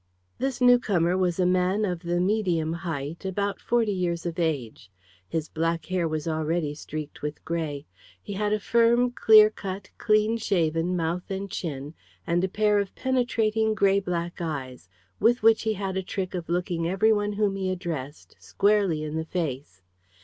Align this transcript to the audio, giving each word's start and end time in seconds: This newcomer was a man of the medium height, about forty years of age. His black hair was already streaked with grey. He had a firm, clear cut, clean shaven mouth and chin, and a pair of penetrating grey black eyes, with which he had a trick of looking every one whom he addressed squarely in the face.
This 0.39 0.59
newcomer 0.59 1.15
was 1.15 1.39
a 1.39 1.45
man 1.45 1.85
of 1.85 1.99
the 2.01 2.19
medium 2.19 2.73
height, 2.73 3.23
about 3.23 3.61
forty 3.61 3.91
years 3.91 4.25
of 4.25 4.39
age. 4.39 4.89
His 5.29 5.47
black 5.47 5.85
hair 5.85 6.07
was 6.07 6.27
already 6.27 6.73
streaked 6.73 7.21
with 7.21 7.45
grey. 7.45 7.85
He 8.19 8.33
had 8.33 8.51
a 8.51 8.59
firm, 8.59 9.11
clear 9.11 9.51
cut, 9.51 9.91
clean 9.99 10.37
shaven 10.37 10.95
mouth 10.97 11.29
and 11.29 11.51
chin, 11.51 11.93
and 12.25 12.43
a 12.43 12.47
pair 12.49 12.79
of 12.79 12.95
penetrating 12.95 13.75
grey 13.75 13.99
black 13.99 14.41
eyes, 14.41 14.89
with 15.19 15.43
which 15.43 15.61
he 15.61 15.73
had 15.73 15.95
a 15.95 16.01
trick 16.01 16.33
of 16.33 16.49
looking 16.49 16.87
every 16.89 17.13
one 17.13 17.33
whom 17.33 17.55
he 17.55 17.69
addressed 17.69 18.35
squarely 18.39 19.03
in 19.03 19.17
the 19.17 19.25
face. 19.25 19.83